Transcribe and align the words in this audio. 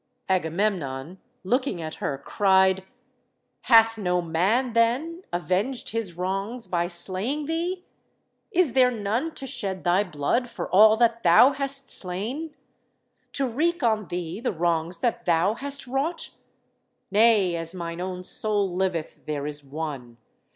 Agamemnon, 0.27 1.19
looking 1.43 1.79
at 1.79 2.01
her, 2.01 2.17
cried: 2.17 2.85
"Hath 3.65 3.99
no 3.99 4.19
man, 4.19 4.73
then, 4.73 5.21
avenged 5.31 5.91
his 5.91 6.17
wrongs 6.17 6.65
by 6.65 6.87
slaying 6.87 7.45
thee? 7.45 7.85
Is 8.51 8.73
there 8.73 8.89
none 8.89 9.35
to 9.35 9.45
shed 9.45 9.83
thy 9.83 10.03
blood 10.03 10.49
for 10.49 10.67
all 10.71 10.97
that 10.97 11.21
thou 11.21 11.51
hast 11.51 11.91
slain? 11.91 12.55
To 13.33 13.47
wreak 13.47 13.83
on 13.83 14.07
thee 14.07 14.39
the 14.39 14.51
wrongs 14.51 15.01
that 15.01 15.25
thou 15.25 15.53
hast 15.53 15.85
wrought? 15.85 16.31
Nay, 17.11 17.55
as 17.55 17.75
mine 17.75 18.01
own 18.01 18.23
soul 18.23 18.75
liveth, 18.75 19.27
there 19.27 19.45
is 19.45 19.63
one. 19.63 20.17